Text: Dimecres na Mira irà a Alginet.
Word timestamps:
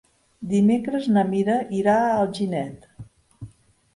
Dimecres 0.53 1.09
na 1.17 1.25
Mira 1.33 1.57
irà 1.81 1.95
a 2.05 2.09
Alginet. 2.21 2.89